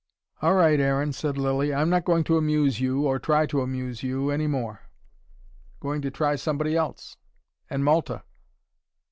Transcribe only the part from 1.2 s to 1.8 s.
Lilly.